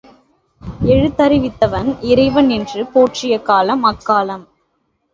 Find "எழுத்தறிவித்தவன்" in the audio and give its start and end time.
0.85-1.97